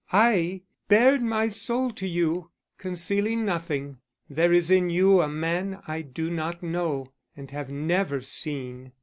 [0.11, 6.01] I bared my soul to you, concealing nothing there is in you a man I
[6.01, 8.93] do not know and have never seen.